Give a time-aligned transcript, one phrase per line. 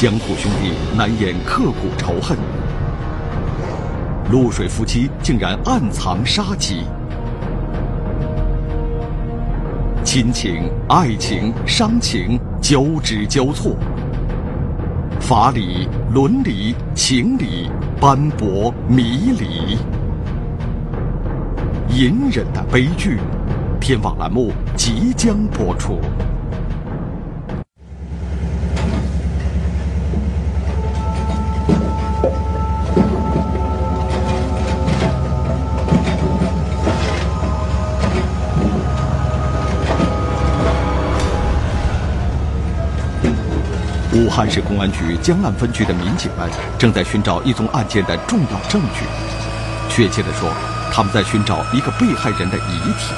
[0.00, 2.34] 江湖兄弟难掩刻骨仇恨，
[4.30, 6.84] 露水夫妻竟然暗藏杀机，
[10.02, 13.76] 亲情、爱情、伤情交织交错，
[15.20, 19.76] 法理、伦理、情理斑驳迷离，
[21.94, 23.18] 隐忍的悲剧。
[23.78, 26.00] 天网栏目即将播出。
[44.40, 46.48] 汉市公安局江岸分局的民警们
[46.78, 49.04] 正在寻找一宗案件的重要证据，
[49.90, 50.48] 确切的说，
[50.90, 53.12] 他们在寻找一个被害人的遗体。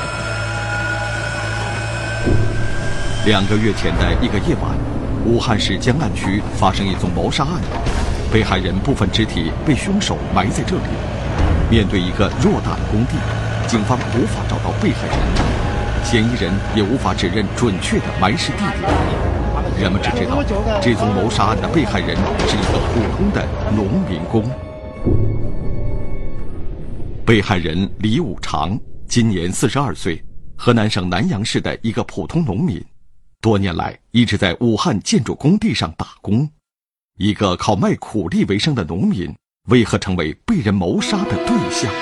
[3.24, 4.72] 两个月前的一个夜晚，
[5.24, 7.52] 武汉市江岸区发生一宗谋杀案，
[8.32, 10.82] 被害人部分肢体被凶手埋在这里。
[11.70, 13.14] 面对一个偌大的工地，
[13.68, 15.16] 警方无法找到被害人，
[16.02, 19.01] 嫌疑人也无法指认准确的埋尸地点。
[19.82, 20.40] 人们只知道，
[20.80, 22.16] 这宗谋杀案的被害人
[22.46, 23.44] 是一个普通的
[23.74, 24.48] 农民工。
[27.26, 30.22] 被害人李武长今年四十二岁，
[30.56, 32.80] 河南省南阳市的一个普通农民。
[33.40, 36.48] 多年来一直在武汉建筑工地上打工，
[37.18, 39.34] 一个靠卖苦力为生的农民，
[39.68, 41.92] 为何成为被人谋杀的对象？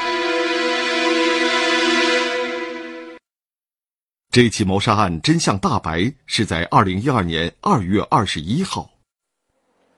[4.33, 8.89] 这起谋杀案真相大白是在二零一二年二月二十一号。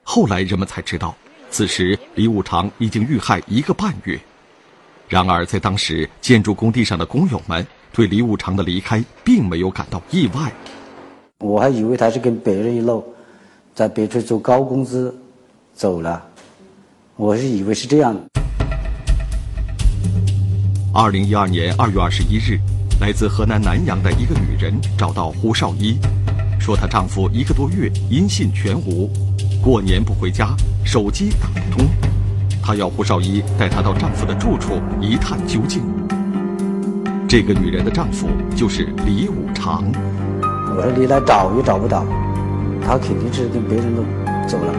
[0.01, 1.15] 后来人们才知道，
[1.51, 4.19] 此时李武常已经遇害一个半月。
[5.07, 10.51] 然而在当时，建筑工地上的工友们对李武常的离开并没有感到意外。
[11.37, 13.05] 我还以为他是跟别人一路，
[13.75, 15.15] 在别处做高工资
[15.75, 16.25] 走了，
[17.17, 18.19] 我是以为是这样。
[20.91, 22.59] 二零一二年二月二十一日，
[23.03, 25.99] 来自河南南阳的一个女人找到胡少一，
[26.57, 29.11] 说她丈夫一个多月音信全无，
[29.61, 30.55] 过年不回家，
[30.85, 31.85] 手机打不通，
[32.63, 35.81] 她要胡少一带她到丈夫的住处一探究竟。
[37.27, 39.83] 这个女人的丈夫就是李武常。
[40.41, 42.05] 我说你来找也找不到，
[42.87, 44.01] 他肯定是跟别人都
[44.47, 44.73] 走了。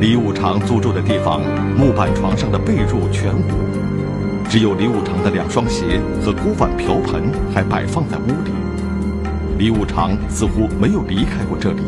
[0.00, 1.40] 李武常租住的地方，
[1.78, 3.71] 木板床上的被褥全无，
[4.52, 8.52] 只有李武常的两双鞋和锅碗瓢盆还摆放在屋里。
[9.56, 11.80] 李武常似乎没有离开过这里。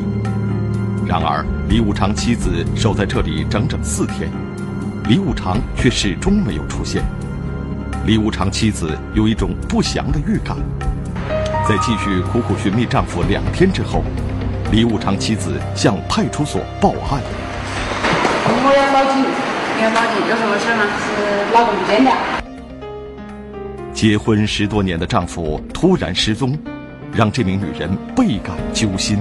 [1.06, 4.30] 然而，李武常妻子守在这里整整四天，
[5.10, 7.04] 李武常却始终没有出现。
[8.06, 10.56] 李武常妻子有一种不祥的预感。
[11.68, 14.02] 在继续苦苦寻觅丈夫两天之后，
[14.72, 17.20] 李武常妻子向派出所报案。
[18.46, 19.22] 我要报警，
[19.82, 20.86] 要报警，有什么事吗？
[21.04, 22.33] 是老公不见了。
[24.06, 26.54] 结婚十多年的丈夫突然失踪，
[27.10, 29.16] 让这名女人倍感揪心。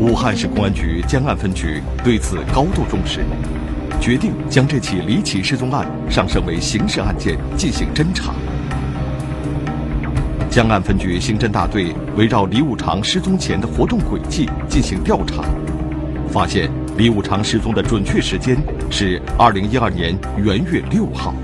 [0.00, 3.20] 武汉市公安局江岸分局对此高度重视。
[4.00, 8.34] 决定将这起离奇失踪案上升为刑事案件进行侦查。
[10.50, 15.44] 江岸分局刑侦大队围绕李武长失踪前的活动轨迹进行调查，
[16.28, 18.56] 发现李武常失踪的准确时间
[18.90, 21.34] 是二零一二年元月六号。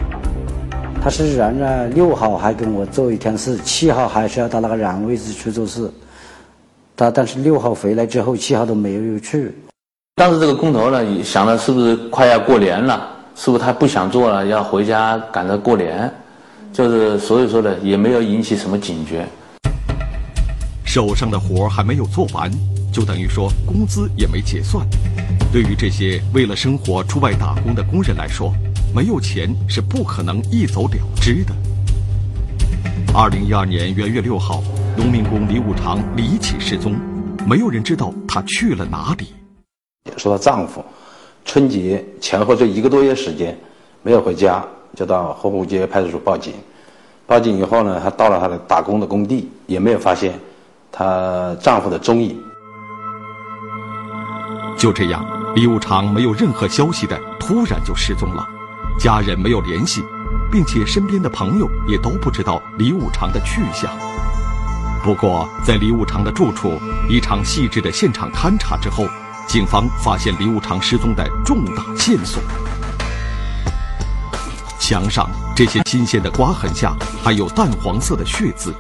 [1.03, 5.91] 他是然呢，六号还跟我做一天事，七号还是要到那个然位置去做事。
[6.97, 9.55] 他但是六号回来之后，七号都没有去。
[10.15, 13.09] 当时这个工头呢，想的是不是快要过年了？
[13.35, 16.11] 是不是他不想做了，要回家赶着过年？
[16.73, 19.27] 就是所以说呢，也没有引起什么警觉。
[20.87, 22.51] 手上的活还没有做完，
[22.93, 24.87] 就等于说工资也没结算。
[25.51, 28.53] 对于这些为了生活出外打工的工人来说，
[28.95, 31.53] 没有钱是不可能一走了之的。
[33.15, 34.63] 二零一二年元月六号，
[34.97, 36.95] 农民工李武长离奇失踪，
[37.47, 39.29] 没有人知道他去了哪里。
[40.17, 40.85] 说她丈夫
[41.45, 43.59] 春节前后这一个多月时间
[44.03, 44.65] 没有回家，
[44.95, 46.55] 就到后湖街派出所报警。
[47.27, 50.39] 报警以后呢，她到了她的打工的工地，也没有发现
[50.91, 52.39] 她丈夫的踪影。
[54.77, 55.25] 就这样，
[55.55, 58.47] 李武长没有任何消息的突然就失踪了，
[58.99, 60.05] 家人没有联系，
[60.51, 63.91] 并且身边的朋友也都不知道李武长的去向。
[65.03, 69.07] 不过，在李武长的住处一场细致的现场勘查之后。
[69.49, 72.41] 警方发现李武长失踪的重大线索。
[74.79, 78.73] 墙上这些新鲜的刮痕下，还有淡黄色的血渍。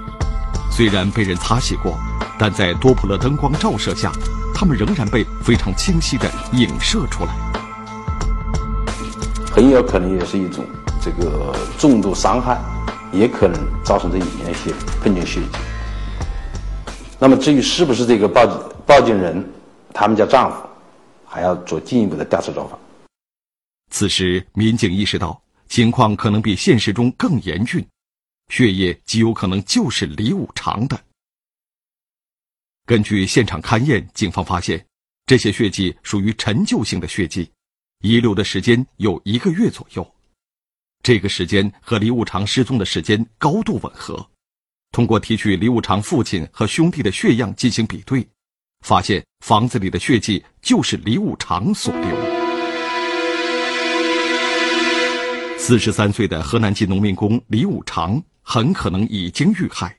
[0.70, 1.98] 虽然被人擦洗过，
[2.38, 4.12] 但在多普勒灯光照射下，
[4.62, 7.34] 它们仍然被非常清晰地影射出来。
[9.50, 10.64] 很有可能也是一种
[11.02, 12.62] 这个重度伤害，
[13.12, 14.72] 也可能造成这里面一些
[15.02, 15.48] 喷溅血迹。
[17.18, 18.56] 那么至于是不是这个报警
[18.86, 19.44] 报警人
[19.92, 20.58] 他们家丈夫，
[21.26, 22.78] 还要做进一步的调查走访。
[23.90, 27.84] 此时，民警意识到情况可能比现实中更严峻，
[28.48, 30.96] 血液极有可能就是李五常的。
[32.84, 34.84] 根据现场勘验，警方发现
[35.26, 37.50] 这些血迹属于陈旧性的血迹。
[38.00, 40.14] 遗留的时间有一个月左右，
[41.04, 44.28] 这个时间和李五常失踪的时间高度吻合。
[44.90, 48.28] 通过提取李五常父亲和兄弟的血样进行比对，
[48.84, 52.42] 发现房子里的血迹就是李五常所留。
[55.56, 59.96] 四十三岁的河南籍农民工李五常很可能已经遇害，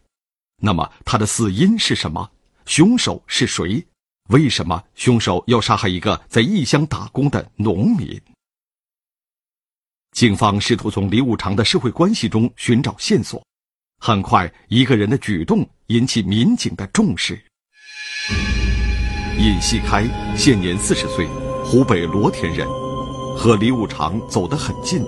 [0.62, 2.30] 那么他的死因是什么？
[2.66, 3.86] 凶手是谁？
[4.30, 8.20] 为什么凶手要杀害一个在异乡打工的农民？
[10.12, 13.44] 警方试图从李五常的社会关系中寻找线索，
[14.00, 17.34] 很快，一个人的举动引起民警的重视。
[19.38, 20.06] 尹细开
[20.38, 21.28] 现年四十岁，
[21.66, 22.68] 湖北罗田人，
[23.36, 25.04] 和李五常走得很近，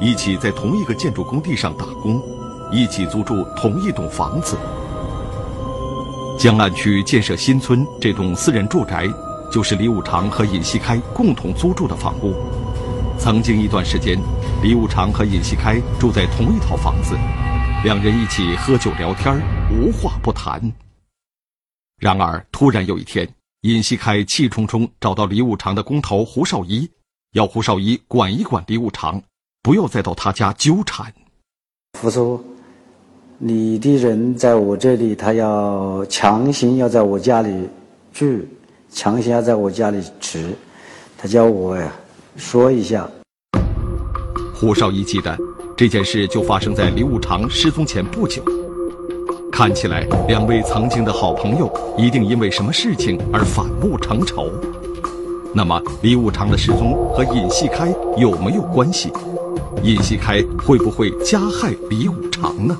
[0.00, 2.20] 一起在同一个建筑工地上打工，
[2.72, 4.56] 一起租住同一栋房子。
[6.38, 9.08] 江岸区建设新村这栋私人住宅，
[9.50, 12.32] 就是李五常和尹锡开共同租住的房屋。
[13.18, 14.16] 曾经一段时间，
[14.62, 17.16] 李五常和尹锡开住在同一套房子，
[17.82, 19.36] 两人一起喝酒聊天，
[19.72, 20.72] 无话不谈。
[22.00, 23.28] 然而，突然有一天，
[23.62, 26.88] 尹锡开气冲冲找到李五常的工头胡少一，
[27.32, 29.20] 要胡少一管一管李五常，
[29.60, 31.12] 不要再到他家纠缠。
[32.00, 32.57] 胡叔。
[33.40, 37.68] 你的人在我这里，他要强行要在我家里
[38.12, 38.26] 住，
[38.90, 40.48] 强行要在我家里吃，
[41.16, 41.92] 他叫我呀
[42.36, 43.08] 说一下。
[44.52, 45.38] 胡少一记得
[45.76, 48.42] 这件事就发生在李五常失踪前不久，
[49.52, 54.50] 看起来两位曾经的好朋友一定因为什么事情而反目成仇。
[55.54, 59.12] 那么李五常的失踪和尹细开有没有关系？
[59.84, 62.76] 尹细开会不会加害李五常呢？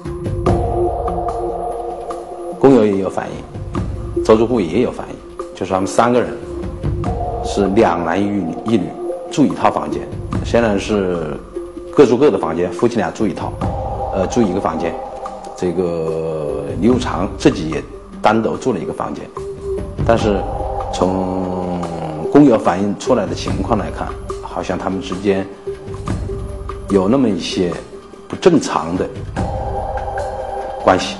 [2.58, 5.14] 工友也有反映，周租户也有反映，
[5.54, 6.36] 就是他们三个人
[7.44, 8.88] 是两男一女一女
[9.30, 10.02] 住一套房间，
[10.44, 11.36] 现在是
[11.94, 13.52] 各住各的房间，夫妻俩住一套，
[14.12, 14.94] 呃，住一个房间。
[15.56, 17.82] 这个李五常自己也
[18.20, 19.24] 单独住了一个房间，
[20.06, 20.40] 但是
[20.92, 21.80] 从
[22.32, 24.08] 工友反映出来的情况来看，
[24.42, 25.46] 好像他们之间
[26.90, 27.72] 有那么一些
[28.28, 29.08] 不正常的
[30.82, 31.16] 关系。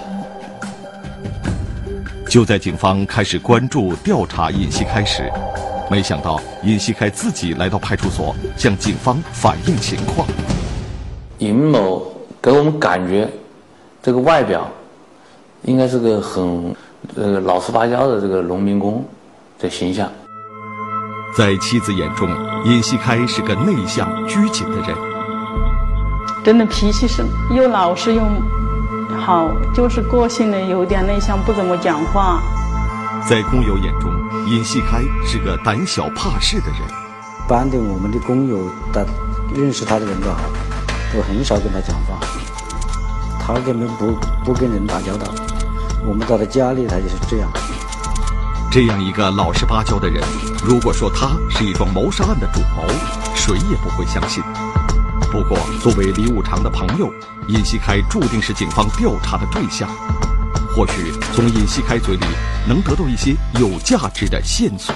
[2.29, 5.33] 就在警方开始关注调查尹锡开时，
[5.91, 10.29] 没想到尹锡开自己来到派出所向警方反映情况。
[11.39, 12.07] 尹某
[12.43, 13.27] 给我们感觉，
[14.03, 14.69] 这个外表
[15.63, 16.77] 应该是个很
[17.17, 19.03] 呃老实巴交的这个农民工
[19.59, 20.07] 的形象。
[21.35, 22.29] 在妻子眼中，
[22.67, 24.95] 尹锡开是个内向拘谨的人。
[26.45, 28.23] 真的脾气是又老实又。
[29.29, 32.41] 好，就是个性呢有点内向，不怎么讲话。
[33.29, 34.11] 在工友眼中，
[34.47, 36.81] 尹细开是个胆小怕事的人。
[37.47, 38.57] 班的我们的工友，
[38.91, 39.05] 他
[39.55, 40.41] 认识他的人都好，
[41.13, 42.19] 都很少跟他讲话。
[43.39, 45.27] 他根本不不跟人打交道。
[46.07, 47.51] 我们到他家里，他就是这样。
[48.71, 50.25] 这样一个老实巴交的人，
[50.65, 52.83] 如果说他是一桩谋杀案的主谋，
[53.35, 54.43] 谁也不会相信。
[55.31, 57.13] 不过，作为李五常的朋友，
[57.49, 59.89] 尹锡开注定是警方调查的对象。
[60.75, 62.25] 或许从尹锡开嘴里
[62.67, 64.95] 能得到一些有价值的线索。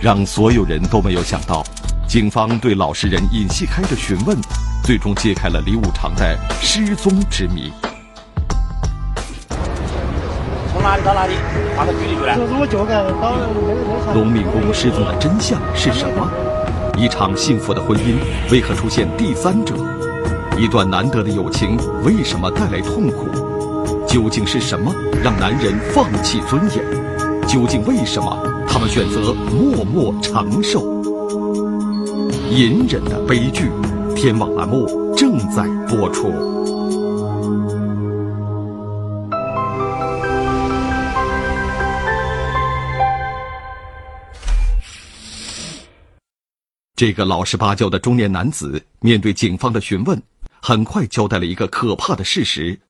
[0.00, 1.64] 让所有人都没有想到，
[2.06, 4.36] 警方对老实人尹锡开的询问，
[4.84, 7.72] 最终揭开了李五常的失踪之谜。
[10.72, 11.34] 从哪里到哪里？
[11.74, 12.36] 哪个区里去了？
[12.60, 16.30] 我脚杆到农民工失踪的真相是什么？
[16.96, 18.16] 一场幸福的婚姻
[18.50, 19.74] 为何出现第三者？
[20.58, 23.28] 一段难得的友情为什么带来痛苦？
[24.08, 26.82] 究竟是什么让男人放弃尊严？
[27.46, 31.02] 究竟为什么他们选择默默承受？
[32.50, 33.70] 隐忍的悲剧，
[34.14, 36.32] 天网栏目正在播出。
[46.96, 50.18] 这个老实巴交的中年男子面对警方的询问，
[50.62, 52.80] 很快交代了一个可怕的事实：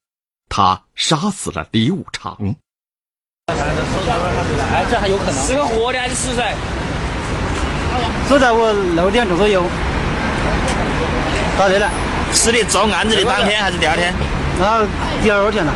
[0.49, 2.39] 他杀死了李五常。
[3.49, 6.55] 哎，这还有可能是个活的还是死噻？
[8.31, 9.65] 就在我六点钟左右
[11.59, 11.91] 打的了，
[12.33, 14.15] 是你，遭案子的当天还是第二天？
[14.57, 14.87] 那
[15.21, 15.75] 第二天了，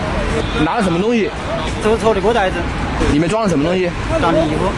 [0.64, 1.28] 拿了什么东西？
[1.82, 2.58] 走错的锅袋子，
[3.12, 3.90] 里面装了什么东西？
[4.20, 4.70] 装的衣服，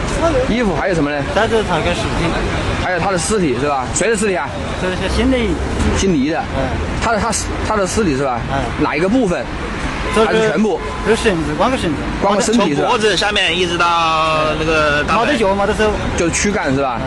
[0.51, 1.23] 衣服还有什么呢？
[1.35, 2.25] 袋子他个尸体，
[2.83, 3.85] 还有他的尸体是吧？
[3.93, 4.49] 谁的尸体啊？
[4.81, 5.37] 这是新的，
[5.97, 6.39] 姓李的。
[6.39, 6.67] 嗯，
[7.01, 7.31] 他的他
[7.67, 8.41] 他的尸体是吧？
[8.51, 9.43] 嗯，哪一个部分？
[10.13, 10.79] 这还是全部？
[11.07, 12.89] 这绳子，光个绳子，光个身体是吧？
[12.89, 16.99] 脖子下面一直到那个没得脚，没得手，就是躯干是吧？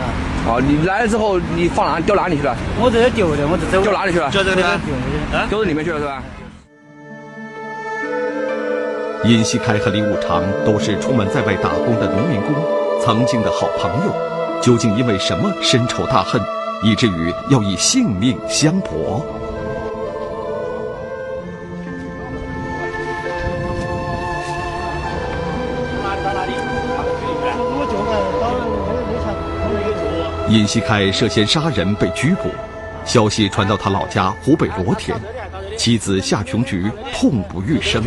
[0.47, 2.55] 哦，你来了之后，你放哪丢哪里去了？
[2.79, 3.83] 我在这丢的，我在走。
[3.83, 4.31] 丢哪里去了？
[4.31, 4.71] 就这个地方，
[5.39, 6.23] 啊，丢到里面去了是吧？
[9.23, 12.55] 尹锡开和李五常都是出门在外打工的农民工，
[13.03, 14.13] 曾经的好朋友，
[14.61, 16.41] 究竟因为什么深仇大恨，
[16.83, 19.25] 以至于要以性命相搏？
[30.49, 32.49] 尹锡开涉嫌杀人被拘捕，
[33.05, 35.17] 消息传到他老家湖北罗田，
[35.87, 38.03] 妻子夏琼菊痛不欲生。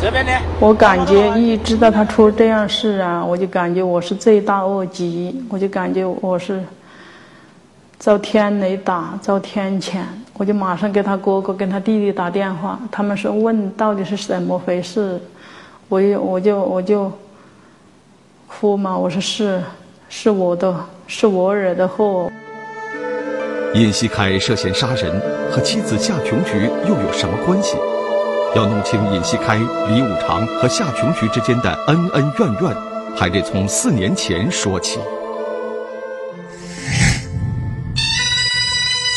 [0.00, 6.60] 这边的，我感觉一知道他出这样事啊，我就感觉我是罪大恶极，我就感觉我是
[8.00, 10.00] 遭天雷打，遭天谴，
[10.32, 15.20] 我就马上给他哥哥跟他弟弟打电话，他们说问到底是怎么回事，
[15.88, 17.12] 我就我就我就
[18.48, 19.62] 哭嘛，我说是
[20.08, 20.74] 是我的，
[21.06, 22.28] 是我惹的祸。
[23.74, 27.74] 尹锡开涉嫌杀人，和妻子夏琼菊又有什么关系？
[28.54, 32.76] 要弄清尹锡开、李五常和夏琼菊之间的恩恩怨怨，
[33.16, 35.00] 还得从四年前说起。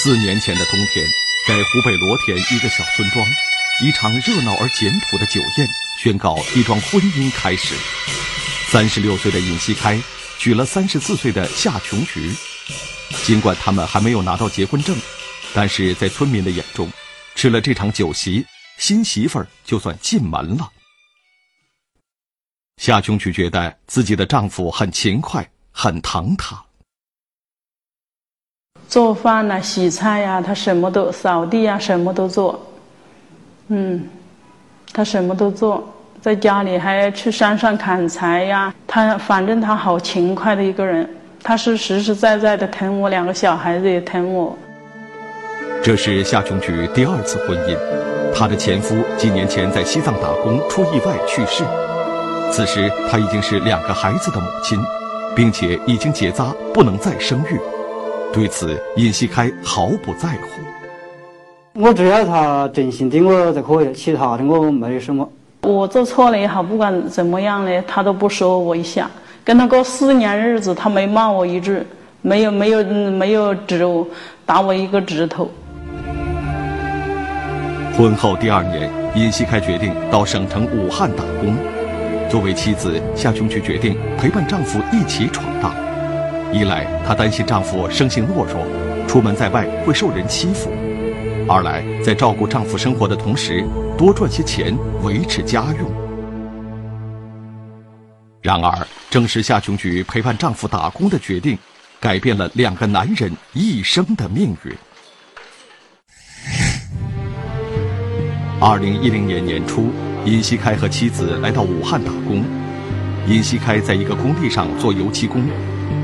[0.02, 1.06] 四年前的冬天，
[1.48, 3.24] 在湖北罗田一个小村庄，
[3.84, 5.68] 一场热闹而简朴的酒宴
[6.02, 7.76] 宣告一桩婚姻开始。
[8.72, 10.02] 三十六岁的尹锡开
[10.40, 12.32] 娶了三十四岁的夏琼菊。
[13.26, 14.96] 尽管他们还没有拿到结婚证，
[15.54, 16.90] 但是在村民的眼中，
[17.36, 18.46] 吃了这场酒席，
[18.78, 20.70] 新媳妇儿就算进门了。
[22.78, 26.64] 夏琼菊觉得自己的丈夫很勤快，很疼她。
[28.88, 32.66] 做饭呐、洗菜呀、他什么都扫地呀、什么都做。
[33.68, 34.08] 嗯，
[34.94, 38.74] 他什么都做，在家里还去山上砍柴呀。
[38.88, 41.17] 他反正他好勤快的一个人。
[41.48, 44.54] 他是实实在在的疼我，两个小孩子也疼我。
[45.82, 47.78] 这是夏琼菊第二次婚姻，
[48.36, 51.64] 她的前夫几年前在西藏打工出意外去世，
[52.52, 54.78] 此时她已经是两个孩子的母亲，
[55.34, 57.58] 并且已经结扎，不能再生育。
[58.34, 61.82] 对此，尹锡开毫不在乎。
[61.82, 65.32] 我只要他真心对我就可以，其他的我没有什么。
[65.62, 69.10] 我做错了也好，不管怎么样呢，他都不说我一下。
[69.48, 71.82] 跟他过四年日子，他没骂我一句，
[72.22, 74.06] 没有没有没有指我
[74.46, 75.50] 打我一个指头。
[77.98, 81.56] 婚后第二年，尹锡开决定到省城武汉打工。
[82.30, 85.74] 作为妻子，夏琼菊决定陪伴丈夫一起闯荡。
[86.52, 88.58] 一来，她担心丈夫生性懦弱，
[89.08, 90.68] 出门在外会受人欺负；
[91.48, 93.64] 二来，在照顾丈夫生活的同时，
[93.98, 96.07] 多赚些钱维持家用。
[98.48, 101.58] 然而，正是夏琼菊陪伴丈夫打工的决定，
[102.00, 104.74] 改变了两个男人一生的命运。
[108.62, 109.92] 二零一零年年初，
[110.24, 112.46] 尹锡开和妻子来到武汉打工。
[113.28, 115.44] 尹锡开在一个工地上做油漆工，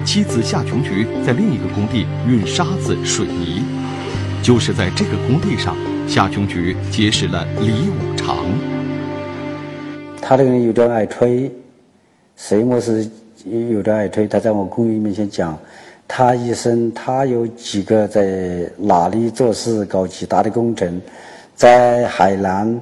[0.03, 3.63] 妻子夏琼菊在另一个工地运沙子、水泥。
[4.41, 5.77] 就是在这个工地上，
[6.09, 8.35] 夏琼菊结识了李五常。
[10.21, 11.49] 他这个人有点爱吹。
[12.35, 13.07] 谁么是
[13.45, 14.27] 有点爱推？
[14.27, 15.57] 他在我工友面前讲，
[16.07, 21.01] 他一生他有几个在哪里做事搞几大的工程，
[21.55, 22.79] 在海南，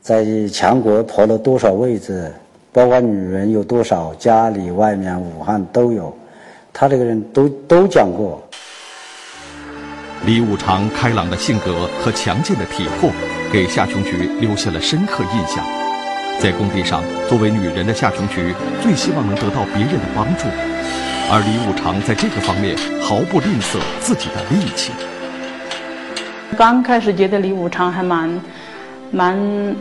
[0.00, 2.32] 在全国破了多少位置，
[2.72, 6.14] 包括女人有多少，家里外面武汉都有，
[6.72, 8.42] 他这个人都都讲过。
[10.24, 13.10] 李五常开朗的性格和强健的体魄，
[13.52, 15.81] 给夏琼菊留下了深刻印象。
[16.40, 20.48] 在工地上，作为女人的夏琼菊最希望能得到别人的帮助，
[21.30, 24.92] 而李五常在这个方面毫不吝啬自己的力气。
[26.56, 28.40] 刚开始觉得李五常还蛮、
[29.12, 29.76] 蛮、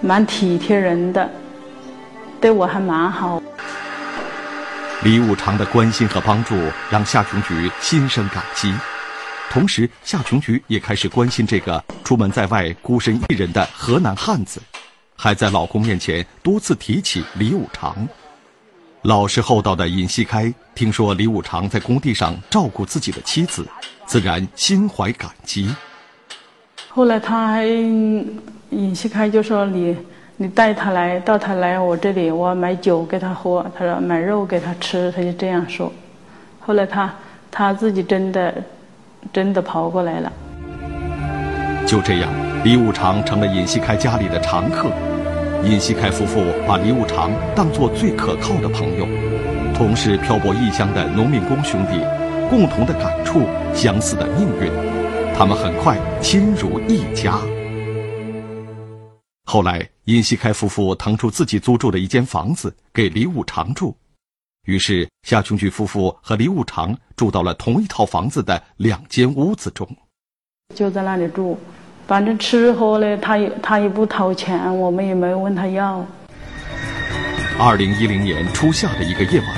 [0.00, 1.30] 蛮体贴人的，
[2.40, 3.42] 对我还蛮好。
[5.04, 6.54] 李五常的关心和帮助
[6.90, 8.72] 让夏琼菊心生感激，
[9.50, 14.62] 同时，夏琼菊也开始关心这个出门在外、孤身一人的河南汉子，
[15.22, 17.96] 还在老公面前多次提起李五常。
[19.02, 23.64] 老实厚道的尹锡开听说李五常在工地上照顾自己的妻子，
[24.04, 25.72] 自然心怀感激。
[26.88, 29.96] 后来他还尹锡开就说：“你
[30.36, 33.64] 你带他来，到他来我这里，我买酒给他喝。
[33.78, 35.92] 他说买肉给他吃，他就这样说。
[36.58, 37.14] 后来他
[37.48, 38.52] 他自己真的。”
[39.32, 40.32] 真的跑过来了。
[41.86, 42.28] 就这样，
[42.64, 44.90] 李五常成了尹锡开家里的常客。
[45.64, 49.06] 尹锡开夫妇把李五常当作最可靠的朋友，
[49.72, 52.00] 同是漂泊异乡的农民工兄弟，
[52.50, 53.42] 共同的感触，
[53.72, 54.72] 相似的命运，
[55.36, 57.38] 他们很快亲如一家。
[59.44, 63.96] 后来，尹锡开夫妇腾出自己租住的一间房子给李五常住。
[64.66, 69.88] 于是，夏琼菊夫妇和李五常住到了同一套房子的两间屋子中，
[70.74, 71.56] 就在那里住。
[72.12, 76.06] 反正吃喝呢，他也他也不掏钱，我们也没有问他要。
[77.58, 79.48] 二零一零年初夏的一个夜晚，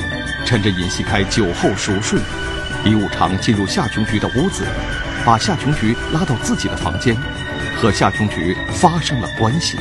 [0.44, 2.16] 趁着尹锡开酒后熟睡，
[2.84, 4.62] 李五常进入夏琼菊的屋子，
[5.26, 7.16] 把夏琼菊拉到自己的房间，
[7.76, 9.76] 和夏琼菊发生了关系。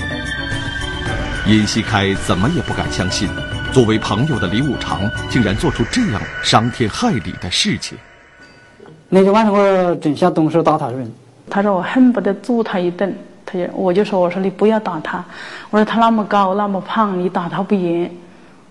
[1.46, 3.30] 尹锡开怎么也不敢相信。
[3.72, 7.96] 作为朋友的李五常，竟然做出这样伤天害理的事情。
[9.10, 11.14] 那天晚上我正想动手打他人，
[11.50, 13.16] 他说我恨不得揍他一顿。
[13.46, 15.24] 他就我就说我说你不要打他，
[15.70, 18.10] 我说他那么高那么胖，你打他不赢。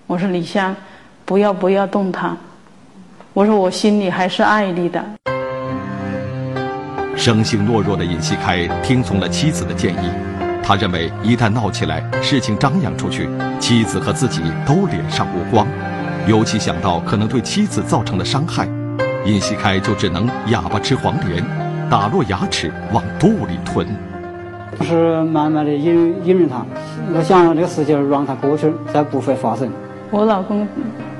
[0.06, 0.74] 我说李湘，
[1.24, 2.36] 不要不要动他。
[3.34, 5.04] 我说我心里还是爱你的。
[7.14, 10.10] 生性懦弱的尹锡开听从了妻子的建议。
[10.64, 13.28] 他认为，一旦闹起来，事情张扬出去，
[13.60, 15.66] 妻子和自己都脸上无光。
[16.26, 18.66] 尤其想到可能对妻子造成的伤害，
[19.24, 21.44] 尹锡开就只能哑巴吃黄连，
[21.92, 23.86] 打落牙齿往肚里吞。
[24.80, 26.64] 是慢慢的隐隐忍他，
[27.14, 29.70] 我想让这个事情让他过去，再不会发生。
[30.10, 30.66] 我老公，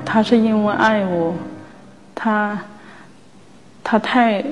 [0.03, 1.31] 他是因为爱我，
[2.15, 2.57] 他，
[3.83, 4.43] 他太，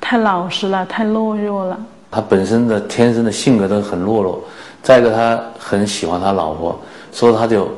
[0.00, 1.78] 太老实了，太懦弱了。
[2.10, 4.42] 他本身的天生的性格都很懦弱，
[4.82, 6.80] 再一个他很喜欢他老婆，
[7.12, 7.68] 所以他就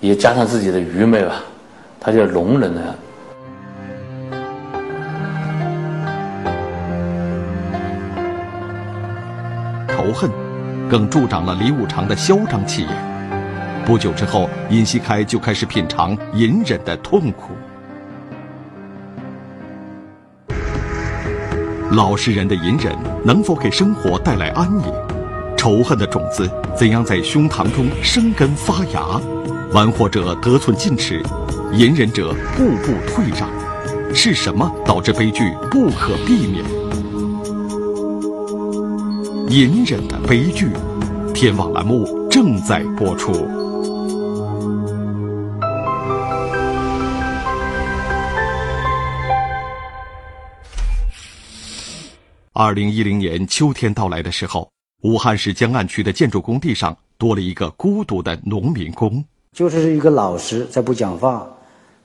[0.00, 1.34] 也加上自己的愚昧吧，
[2.00, 2.94] 他就容忍了。
[10.08, 10.30] 仇恨，
[10.88, 12.90] 更助长了李五常的嚣张气焰。
[13.84, 17.52] 不久之后，尹锡开就开始品尝隐忍的痛苦。
[21.90, 24.86] 老实人的隐忍能否给生活带来安宁？
[25.58, 29.20] 仇恨的种子怎样在胸膛中生根发芽？
[29.74, 31.22] 玩火者得寸进尺，
[31.74, 33.46] 隐忍者步步退让。
[34.14, 36.64] 是什么导致悲剧不可避免？
[39.50, 40.70] 隐忍的悲剧，
[41.32, 43.32] 天网栏目正在播出。
[52.52, 54.70] 二零一零年秋天到来的时候，
[55.02, 61.48] 武汉市江岸区的建筑工地上多了一个孤独的农民工，就是一个老师在不讲话，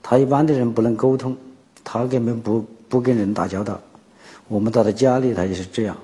[0.02, 1.36] 他一般的人不能沟通，
[1.84, 3.78] 他根本不不跟人打交道。
[4.48, 5.94] 我们到他家里，他也是这样。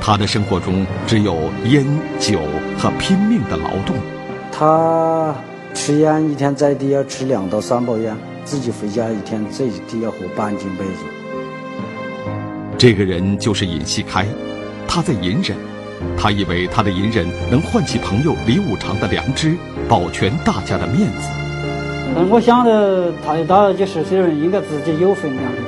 [0.00, 1.36] 他的生活中只有
[1.66, 1.84] 烟
[2.18, 2.40] 酒
[2.78, 3.94] 和拼命的劳动。
[4.50, 5.34] 他
[5.74, 10.90] 吃烟一天在地要吃两到三包烟，自己回家一天最低要喝半斤白酒。
[12.76, 14.26] 这个人就是尹锡开，
[14.88, 15.56] 他在隐忍，
[16.16, 19.54] 他以为他的隐忍能唤起朋友李五常的良知，
[19.86, 21.28] 保全大家的面子。
[22.14, 25.58] 但我想的，他到几十岁的人应该自己有分量的，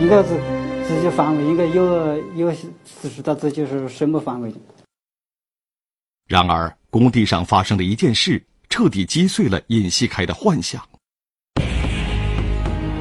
[0.00, 0.34] 应该自
[0.94, 2.52] 自己范围应该有有
[3.02, 4.52] 知道自己是什么范围。
[6.28, 10.82] 然而，工地上发生的一件事，彻底击碎了尹锡开的幻想。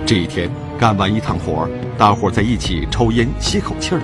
[0.05, 0.49] 这一天。
[0.81, 4.01] 干完一趟活大伙在一起抽烟吸口气儿。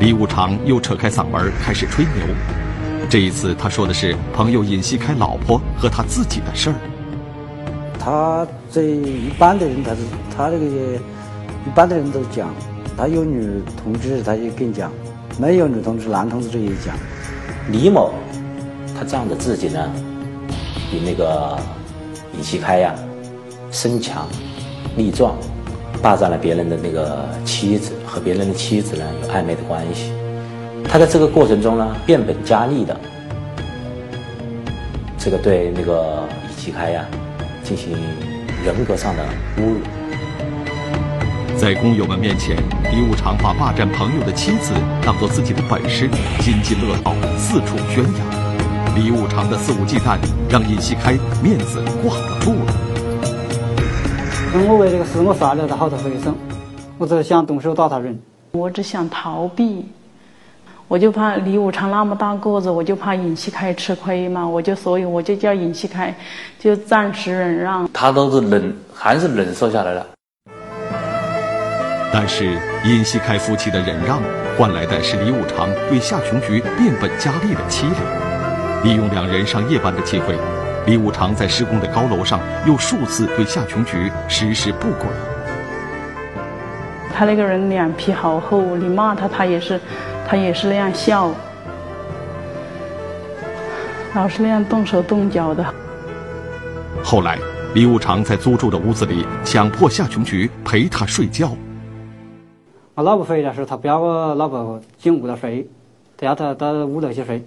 [0.00, 2.14] 李五常又扯开嗓门开始吹牛。
[3.08, 6.76] 这一次他说的是朋友尹锡开老婆和他自己的事儿。
[8.00, 10.00] 他这一般的人，他是
[10.36, 12.52] 他这个一般的人都讲，
[12.96, 14.92] 他有女同志他就跟讲，
[15.38, 16.96] 没有女同志男同志也讲。
[17.70, 18.12] 李某，
[18.96, 19.90] 他仗着自己呢，
[20.90, 21.58] 比那个
[22.36, 22.94] 尹锡开呀
[23.70, 24.28] 身强
[24.96, 25.34] 力壮。
[26.02, 30.12] 霸占了别人的那个妻子，和别人的妻子呢有暧昧的关系。
[30.82, 33.00] 他在这个过程中呢变本加厉的，
[35.16, 37.06] 这个对那个尹锡开呀
[37.62, 37.92] 进行
[38.64, 39.22] 人格上的
[39.58, 39.78] 侮辱。
[41.56, 42.56] 在工友们面前，
[42.90, 46.08] 李武常把霸占朋友的妻子当做自己的本事，
[46.40, 48.96] 津津乐道，四处宣扬。
[48.96, 50.18] 李武常的肆无忌惮，
[50.50, 51.12] 让尹锡开
[51.42, 52.74] 面子挂不住了。
[54.68, 56.34] 我为这个事，我杀了他好多回生，
[56.98, 58.18] 我只想动手打他人，
[58.52, 59.86] 我只想逃避。
[60.88, 66.14] 我就怕李武常那么大个子，我就怕尹锡开吃亏嘛，我就所以我就叫尹锡开
[66.58, 67.88] 就暂时忍让。
[67.92, 70.06] 他都是忍，还是忍受下来了。
[72.12, 74.20] 但是尹锡开夫妻的忍让，
[74.58, 77.94] 换来的是李武常对夏琼菊变本加厉的欺凌。
[78.84, 80.36] 利用两人上夜班的机会，
[80.84, 85.08] 李武常在施工的高楼上又数次对夏琼菊实施不轨。
[87.14, 89.80] 他那个人脸皮好厚，你骂他，他也是，
[90.28, 91.30] 他也是那样笑，
[94.14, 95.64] 老是那样动手动脚的。
[97.02, 97.38] 后来，
[97.74, 101.56] 李武常在租住的屋子里强迫夏琼菊陪他睡觉。
[102.94, 105.66] 我老婆回来时候，他不要我老婆进屋头睡，
[106.14, 107.42] 他要他到屋头去睡。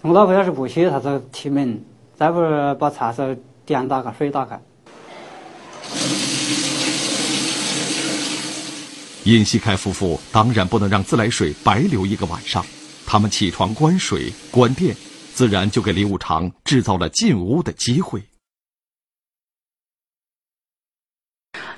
[0.00, 1.84] 我老婆要是不去，他就踢门，
[2.16, 2.40] 再不
[2.78, 4.58] 把厕所电打开、水打开。
[9.24, 12.64] 尹锡开夫妇当然不能让自来水白流一个晚上，
[13.04, 14.96] 他们起床关水、关电，
[15.34, 18.22] 自然就给李武长制造了进屋的机会。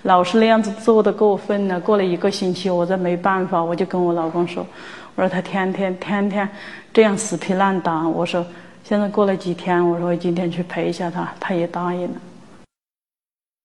[0.02, 1.80] 老是那样子做的过分了。
[1.80, 4.64] 过了一个星期，我再没办法，我就跟我老公说
[5.16, 6.48] ：“我说他天天天天
[6.92, 8.46] 这样死皮烂打。”我说
[8.84, 12.20] ：“现在过了几天，我说今天去陪一下他。”他也答应了。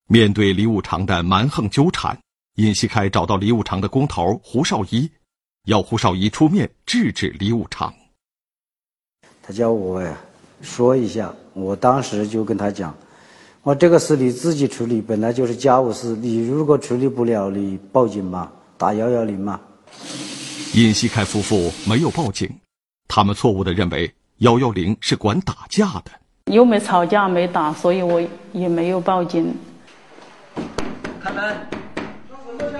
[0.10, 2.18] 面对李五常的蛮横纠缠，
[2.56, 5.10] 尹锡开找到李五常的工头胡少一，
[5.66, 7.94] 要胡少一出面制止李五常。
[9.42, 10.18] 他叫我呀
[10.62, 12.96] 说一下，我当时就跟他讲。
[13.64, 16.18] 我这个事你自己处理，本来就是家务事。
[16.18, 19.58] 你如果处理不了，你报警嘛，打幺幺零嘛。
[20.74, 22.50] 尹锡开夫妇没有报警，
[23.08, 26.12] 他们错误的认为幺幺零是管打架的。
[26.52, 28.22] 又没吵架，没打，所以我
[28.52, 29.56] 也没有报警。
[31.22, 31.56] 开门。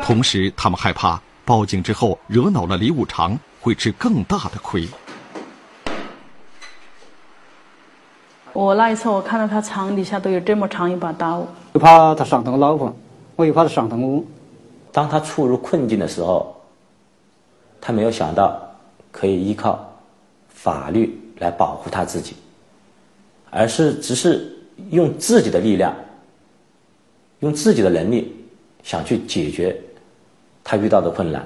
[0.04, 4.86] 同时，他们害怕报警之后惹恼了李武常，会吃更大的亏。
[8.54, 12.96] 我那一次，我看到他床底下都有这么长一把刀，又怕他伤到我老婆，
[13.36, 14.24] 我又怕他伤到我。
[14.92, 16.56] 当他处入困境的时候，
[17.82, 18.62] 他没有想到
[19.12, 19.84] 可以依靠
[20.50, 22.36] 法律来保护他自己，
[23.50, 24.56] 而是只是
[24.92, 25.92] 用自己的力量，
[27.40, 28.36] 用自己的能力
[28.84, 29.76] 想去解决
[30.64, 31.44] 他遇到的困难。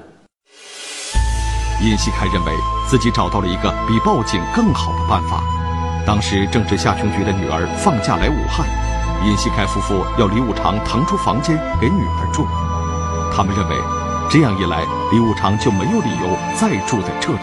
[1.82, 2.52] 尹锡开认为
[2.86, 5.42] 自己找到了一个比报警更好的办法。
[6.08, 8.66] 当时正值夏琼菊的女儿放假来武汉，
[9.26, 12.46] 尹锡开夫妇要李武常腾出房间给女儿住。
[13.30, 13.76] 他们认为，
[14.30, 17.40] 这样一来，李武常就没有理由再住在这里。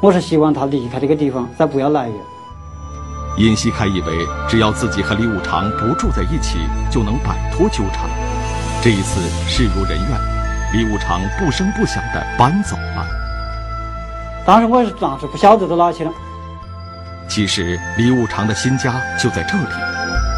[0.00, 2.14] 我是希望他离开这个地方，再不要来了。
[3.38, 6.58] 尹锡开以为，只要自己和李武常不住在一起，
[6.90, 8.10] 就能摆脱纠缠。
[8.82, 10.20] 这一次事如人愿，
[10.72, 13.06] 李武常不声不响地搬走了。
[14.46, 16.12] 当时我是当时不晓得到哪去了。
[17.28, 19.66] 其实李武常的新家就在这里，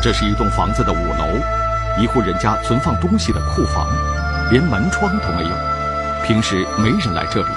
[0.02, 3.86] 这是一栋房子的五楼，一户人家存放东西的库房，
[4.50, 5.50] 连门窗都没有，
[6.24, 7.48] 平时没人来这里。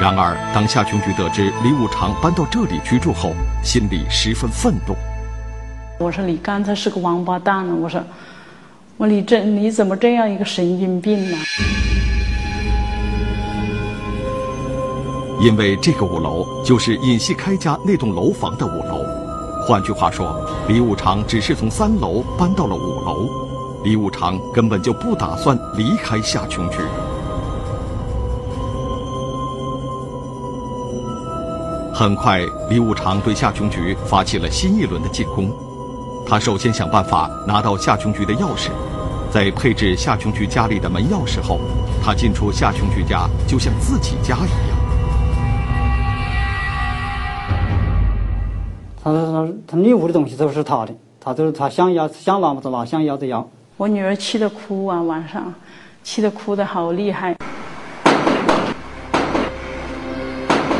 [0.00, 3.32] 然而，当夏琼菊得知李武常搬到这里居住后，
[3.64, 4.94] 心里十分愤怒。
[5.98, 7.74] 我说你刚才是个王八蛋呢！
[7.74, 8.00] 我说，
[8.96, 11.36] 我你这你怎么这样一个神经病呢？
[15.44, 19.04] 因为这个五楼就是尹锡开家那栋楼房的五楼，
[19.68, 20.34] 换句话说，
[20.66, 23.28] 李武常只是从三楼搬到了五楼，
[23.84, 26.78] 李武常根本就不打算离开夏琼菊。
[31.92, 35.52] 很快，李武常对夏琼菊发起了新一轮的进攻。
[36.26, 38.70] 他首先想办法拿到夏琼菊的钥匙，
[39.30, 41.60] 在配置夏琼菊家里的门钥匙后，
[42.02, 44.63] 他进出夏琼菊家就像自己家一样。
[49.04, 53.46] 他说他他礼物的东西都是他的，他就是他想要想拿么就拿，想要就要。
[53.76, 55.52] 我女儿气得哭啊，晚上
[56.02, 57.36] 气得哭得好厉害。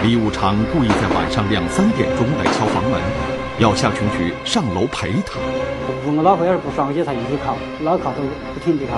[0.03, 2.99] 李武长故意在晚上两三点钟来敲房门，
[3.59, 5.39] 要夏琼菊上楼陪他。
[6.07, 8.23] 我老婆要是不上去，他一直敲，老敲都
[8.55, 8.93] 不停地敲。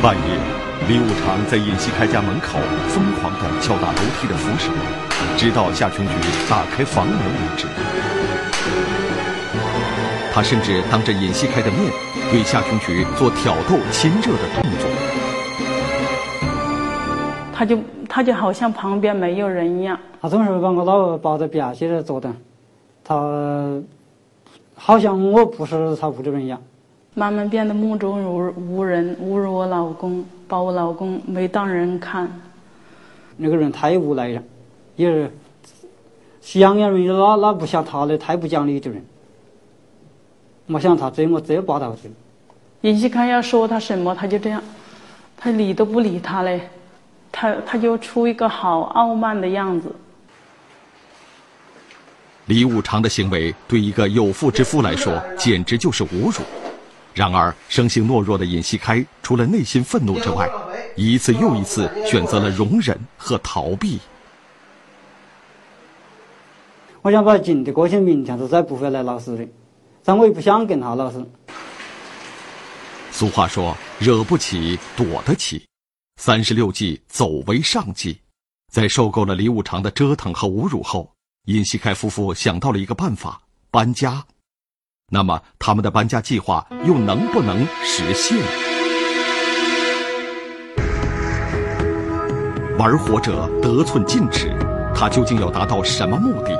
[0.00, 0.53] 半夜。
[0.86, 4.70] 李武常在尹锡开家门口疯狂地敲打楼梯的扶手，
[5.34, 6.12] 直到夏琼菊
[6.46, 7.66] 打开房门为止。
[10.30, 11.90] 他甚至当着尹锡开的面，
[12.30, 14.90] 对夏琼菊做挑逗、亲热的动作。
[17.54, 19.98] 他就他就好像旁边没有人一样。
[20.20, 22.36] 他总是把我老婆抱在边起来坐等，
[23.02, 23.80] 他
[24.74, 26.60] 好像我不是他屋里人一样。
[27.16, 32.30] 慢慢变得目中无无人，侮辱我老公，把我老公没当人看。
[33.36, 34.40] 那个人太无赖了，
[34.94, 35.28] 也是
[36.40, 39.04] 西洋人哪哪不像他的太不讲理的人。
[40.66, 41.98] 我想他这么这霸道的。
[42.82, 44.62] 尹锡开要说他什么，他就这样，
[45.36, 46.60] 他理都不理他嘞，
[47.32, 49.92] 他他就出一个好傲慢的样子。
[52.46, 56.44] 李五常的行为对一个有妇之夫来说，简直就是侮辱。
[57.14, 60.50] 然而，生性懦弱的尹锡开，除了内心愤怒之外，
[60.96, 64.00] 一次又一次选择了容忍和逃避。
[67.02, 69.46] 我想把警的过去明天是再不会来闹事的，
[70.04, 71.24] 但我也不想跟他闹事。
[73.12, 75.64] 俗话说：“惹不起，躲得起。”
[76.20, 78.18] 三十六计，走为上计。
[78.72, 81.08] 在受够了李五常的折腾和侮辱后，
[81.44, 84.24] 尹锡开夫妇想到了一个办法：搬家。
[85.10, 88.38] 那么，他们的搬家计划又能不能实现？
[92.78, 94.50] 玩火者得寸进尺，
[94.94, 96.58] 他究竟要达到什么目的？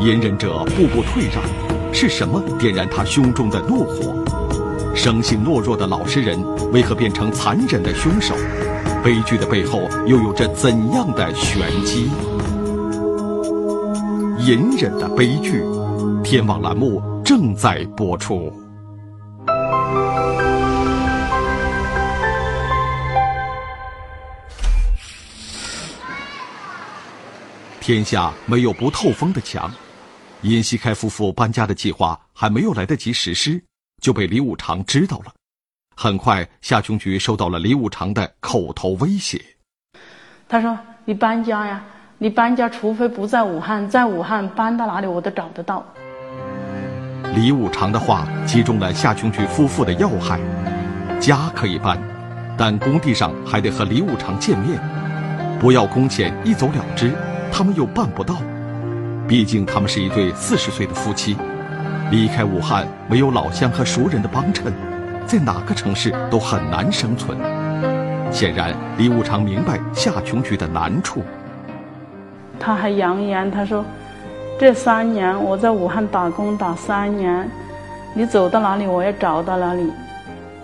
[0.00, 4.24] 隐忍者步步退让，是什么点燃他胸中的怒火？
[4.94, 6.36] 生性懦弱的老实人
[6.72, 8.34] 为何变成残忍的凶手？
[9.04, 12.10] 悲剧的背后又有着怎样的玄机？
[14.40, 15.64] 隐忍的悲剧，
[16.24, 17.17] 天网栏目。
[17.28, 18.50] 正在播出。
[27.82, 29.70] 天下没有不透风的墙，
[30.40, 33.62] 尹锡开夫妇搬家的计划还没有来得及实施，
[34.00, 35.34] 就被李五常知道了。
[35.94, 39.38] 很快，夏琼菊收到了李五常的口头威胁。
[40.48, 41.84] 他说：“你搬家呀，
[42.16, 45.84] 你搬家，除非不在武汉，在武汉搬到哪里我都找得到。”
[47.34, 50.40] 李五常的话击中了夏琼菊夫妇的要害，
[51.20, 51.98] 家可以搬，
[52.56, 54.78] 但工地上还得和李五常见面，
[55.60, 57.12] 不要工钱一走了之，
[57.52, 58.36] 他们又办不到。
[59.28, 61.36] 毕竟他们是一对四十岁的夫妻，
[62.10, 64.72] 离开武汉没有老乡和熟人的帮衬，
[65.26, 67.38] 在哪个城市都很难生存。
[68.30, 71.22] 显然，李五常明白夏琼菊的难处。
[72.58, 73.84] 他还扬言，他说。
[74.58, 77.48] 这三年我在武汉打工打三年，
[78.12, 79.92] 你走到哪里我也找到哪里，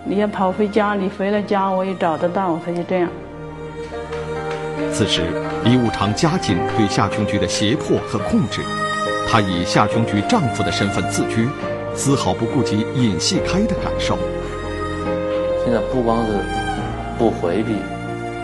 [0.03, 2.59] 你要跑回家，你回了家我也找得到。
[2.67, 3.09] 他就这样。
[4.93, 5.23] 此时，
[5.63, 8.63] 李五常加紧对夏琼菊的胁迫和控制，
[9.29, 11.49] 他以夏琼菊丈夫的身份自居，
[11.95, 14.19] 丝毫不顾及尹细开的感受。
[15.65, 16.33] 现在不光是
[17.17, 17.77] 不回避，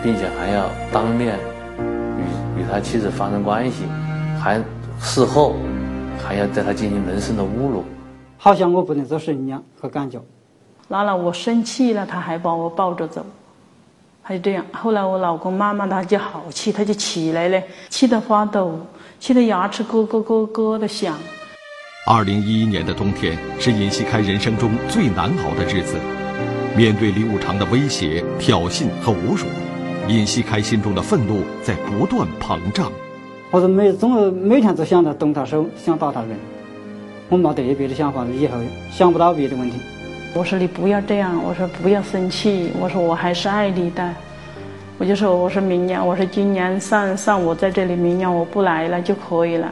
[0.01, 1.37] 并且还要当面
[2.55, 3.83] 与与他妻子发生关系，
[4.41, 4.57] 还。
[5.03, 5.55] 事后
[6.23, 7.83] 还要对他进行人身的侮辱，
[8.37, 10.21] 好像我不能做神一样和感觉。
[10.89, 13.25] 拉了，我生气了，他还把我抱着走，
[14.23, 14.65] 他就这样。
[14.71, 18.79] 后来我老公慢慢他就好气，他就起来了，气得发抖，
[19.19, 21.17] 气得牙齿咯咯咯咯的响。
[22.07, 25.97] 二零一一年的冬天是尹锡开人生中最难熬的日子，
[26.75, 29.45] 面对李五常的威胁、挑衅和侮辱，
[30.07, 32.91] 尹锡开心中的愤怒在不断膨胀。
[33.51, 36.29] 我说每总是每天都想着动他手，想打他人。
[37.27, 38.57] 我没得别的想法了，以后
[38.89, 39.77] 想不到别的问题。
[40.33, 44.09] 我说你不要这样，我说不要生气，我说我还是爱你的。
[44.97, 49.69] 我就说我说明年，我说今年上上我在这里，明年我不来了就可以了。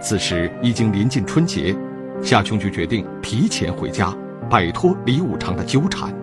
[0.00, 1.74] 此时已经临近春节，
[2.22, 4.14] 夏琼菊决定提前回家，
[4.48, 6.14] 摆脱李五常的纠缠。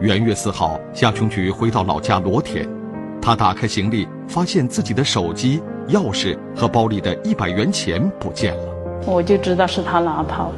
[0.00, 2.68] 元月四号，夏琼菊回到老家罗田。
[3.24, 9.00] 他打开行李，发现自己的手机、钥匙和包里的一百元钱不见了。
[9.06, 10.56] 我就知道是他拿跑了，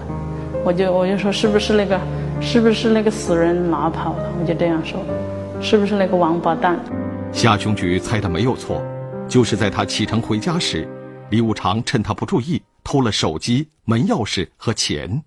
[0.65, 1.97] 我就我就说是不是那个，
[2.41, 4.33] 是不是那个死人拿跑了？
[4.41, 4.99] 我就这样说，
[5.63, 6.77] 是不是那个王八蛋？
[7.33, 8.83] 夏琼菊猜的没有错，
[9.29, 10.89] 就是在他启程回家时，
[11.31, 15.23] 李五常趁他不注意偷了手机、门钥匙和钱。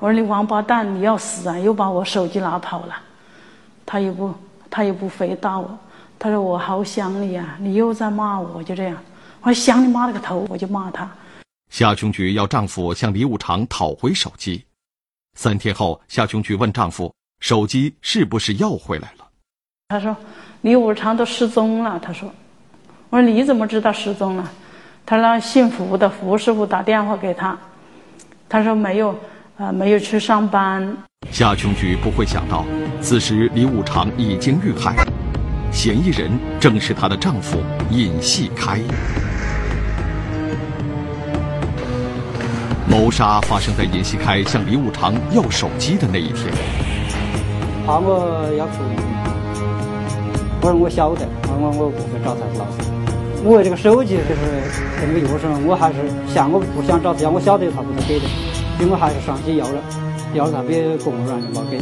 [0.00, 1.58] 我说你王八蛋，你要死啊！
[1.58, 2.96] 又把我手机拿跑了，
[3.84, 4.32] 他也不
[4.70, 5.78] 他也不回答我。
[6.24, 8.96] 他说：“我好想你呀，你又在骂我，就这样。
[9.42, 11.06] 我想你妈了个头，我就骂他。”
[11.68, 14.64] 夏琼菊要丈夫向李武常讨回手机。
[15.38, 17.12] 三天后，夏琼菊问丈夫
[17.44, 19.26] ：“手机是不是要回来了？”
[19.88, 20.16] 他说
[20.62, 22.32] ：“李武常都失踪了。”他说
[23.10, 24.50] ：“我说你怎么知道失踪了？”
[25.04, 27.54] 他让姓胡的胡师傅打电话给他，
[28.48, 29.14] 他说：“没有，
[29.58, 30.96] 呃，没有去上班。
[31.30, 32.64] 夏琼菊不会想到，
[33.02, 34.96] 此时李武常已经遇害，
[35.74, 37.58] 嫌疑人正是她的丈夫
[37.90, 38.78] 尹细开。
[42.88, 46.46] 谋杀发生在尹细开向李武常要手机的那一天。
[47.84, 48.94] 怕我要处理，
[50.62, 52.88] 我说我晓得，我我我不会找他老师。
[53.42, 54.40] 我这个手机就是
[55.00, 55.98] 跟个钥匙，我还是
[56.32, 58.26] 想我不想找他，我晓得他不能给的，
[58.78, 59.82] 所以我还是上去要了，
[60.34, 61.78] 要了他别公务员就没给。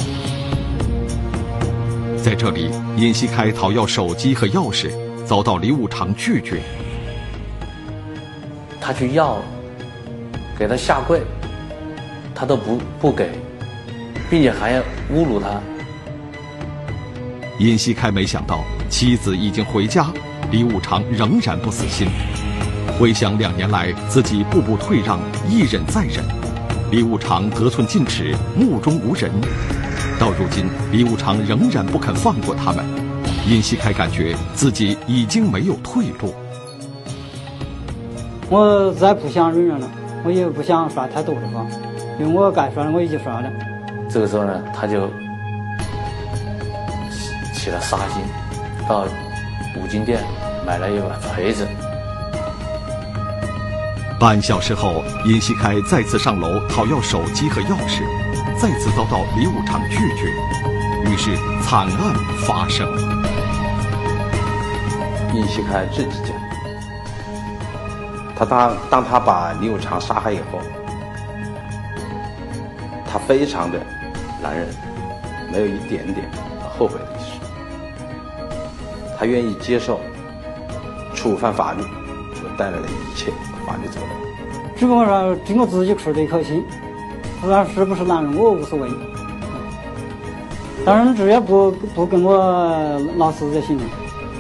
[2.23, 4.93] 在这里，尹锡开讨要手机和钥匙，
[5.27, 6.63] 遭到李五常拒绝。
[8.81, 9.39] 他去要，
[10.57, 11.21] 给他下跪，
[12.33, 13.31] 他都不不给，
[14.31, 14.81] 并且还要
[15.13, 15.61] 侮辱他。
[17.59, 20.07] 尹锡开没想到妻子已经回家。
[20.53, 22.07] 李五常仍然不死心，
[22.99, 26.25] 回想两年来自己步步退让，一忍再忍，
[26.93, 29.33] 李五常得寸进尺，目中无人。
[30.23, 32.85] 到如今，李五常仍然不肯放过他们。
[33.49, 36.33] 尹锡开感觉自己已经没有退路。
[38.49, 39.91] 我再不想忍忍了，
[40.23, 41.67] 我也不想说太多的话，
[42.21, 43.51] 因为我该说的我已经说了。
[44.09, 45.09] 这个时候呢，他就
[47.53, 48.23] 起了杀心，
[48.89, 49.05] 到
[49.77, 50.23] 五金店。
[50.65, 51.67] 买了一把锤子。
[54.21, 58.05] 半小时后，尹锡开再次上楼讨要手机和钥匙，
[58.63, 60.29] 再次遭到李武常拒绝，
[61.11, 62.15] 于是惨案
[62.47, 63.27] 发生了。
[65.35, 66.33] 尹锡开自己讲，
[68.37, 70.61] 他当当他把李武常杀害以后，
[73.05, 73.85] 他非常的
[74.41, 74.69] 男人，
[75.51, 76.31] 没有一点点
[76.79, 77.41] 后悔的意思，
[79.19, 79.99] 他愿意接受。
[81.17, 81.83] 触犯法律
[82.35, 83.33] 所带来的一切
[83.67, 84.09] 法律责任，
[84.77, 86.65] 只不过说经过自己出的一口气，
[87.43, 88.89] 不管是不是男人，我无所谓。
[90.85, 93.83] 当然，只要不不跟我老师就行了，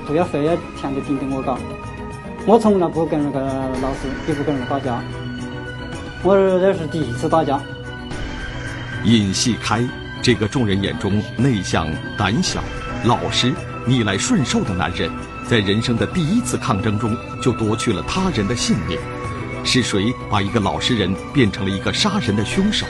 [0.06, 1.58] 不要非要天天盯着我搞。
[2.46, 3.40] 我从来不跟那个
[3.82, 5.02] 老师，也不跟人打架。
[6.22, 7.60] 我这是第一次打架。
[9.02, 9.84] 尹细开，
[10.22, 12.60] 这个众人眼中内向、胆小、
[13.04, 13.52] 老实、
[13.84, 15.10] 逆来顺受的男人。
[15.48, 18.96] 在人生的第一次抗争中，就夺去了他人的性命。
[19.64, 22.86] 是谁把一个老实人变成了一个杀人的凶手？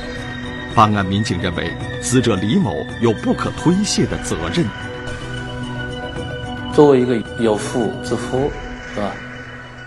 [0.75, 4.67] 办案民警认为，死者李某有不可推卸的责任。
[6.73, 8.51] 作为一个有妇之夫，
[8.95, 9.13] 是吧？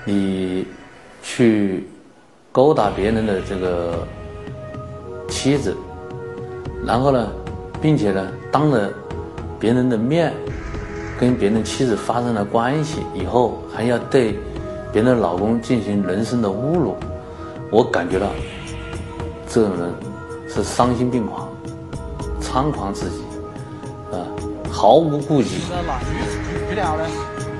[0.03, 0.67] 你
[1.23, 1.87] 去
[2.51, 4.07] 勾搭别人的这个
[5.27, 5.75] 妻子，
[6.85, 7.31] 然后呢，
[7.81, 8.93] 并且呢，当着
[9.59, 10.33] 别人的面。
[11.17, 14.37] 跟别人妻子发生了关系以后，还要对
[14.95, 16.95] 别人的老公进行人身的侮辱，
[17.69, 18.27] 我感觉到
[19.45, 19.93] 这种人
[20.47, 21.49] 是丧心病狂、
[22.41, 23.17] 猖狂至极，
[24.15, 24.23] 啊，
[24.71, 25.57] 毫无顾忌。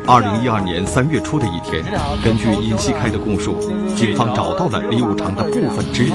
[0.07, 1.83] 二零一二年三月初的一天，
[2.23, 3.57] 根据尹锡开的供述，
[3.97, 6.13] 警方找到了李五常的部分肢体。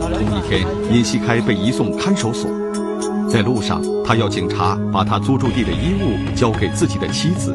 [0.00, 2.50] 同一天，尹锡开被移送看守所。
[3.28, 7.54] 在路上，他要警察把他租住地的衣物交给自己的妻子。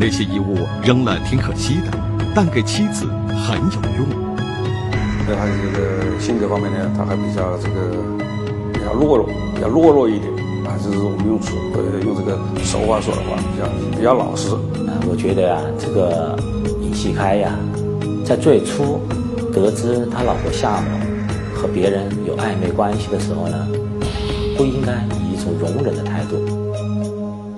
[0.00, 1.90] 那些衣物扔了挺可惜的，
[2.34, 4.06] 但给妻子很有用。
[5.26, 7.90] 在他的这个性格方面呢，他还比较这个
[8.72, 10.32] 比较懦弱，比较懦弱一点
[10.66, 14.50] 啊，就是我们用俗呃用这个俗话说的话，比较比较老实。
[14.88, 16.36] 啊，我觉得啊，这个
[16.80, 17.56] 尹锡开呀，
[18.24, 19.00] 在最初
[19.52, 20.88] 得知他老婆夏某
[21.54, 23.68] 和别人有暧昧关系的时候呢。
[24.54, 26.36] 不应该以一种容忍的态度，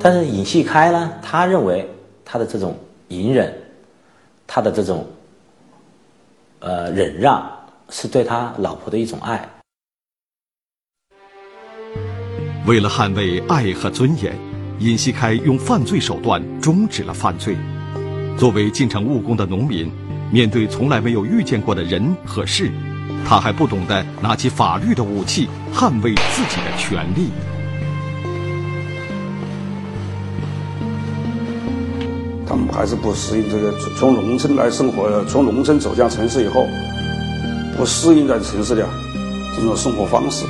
[0.01, 1.11] 但是尹锡开呢？
[1.21, 1.87] 他认为
[2.25, 2.75] 他的这种
[3.09, 3.53] 隐忍，
[4.47, 5.07] 他的这种
[6.61, 7.51] 呃忍让，
[7.89, 9.49] 是对他老婆的一种爱。
[12.67, 14.35] 为了捍卫爱和尊严，
[14.79, 17.57] 尹锡开用犯罪手段终止了犯罪。
[18.39, 19.91] 作为进城务工的农民，
[20.33, 22.71] 面对从来没有遇见过的人和事。
[23.27, 27.31] 他还不懂得拿起法律的武器捍卫自己的权利。
[32.55, 36.69] 他们还是不适应这个从农村来生活，从农村走向城市以后，
[37.77, 38.89] 不适应在城市的
[39.57, 40.47] 这种生活方式。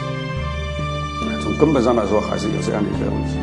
[1.43, 3.39] 从根本上来说，还是有这样的一个问题。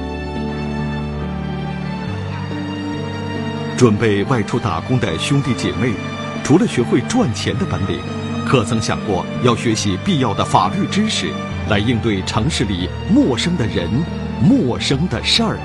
[3.76, 5.93] 准备外出打工的兄弟姐妹，
[6.43, 7.99] 除了学会赚钱的本领。
[8.45, 11.32] 可曾想过要学习必要的法律知识，
[11.68, 13.89] 来应对城市里陌生的人、
[14.39, 15.57] 陌生的事儿？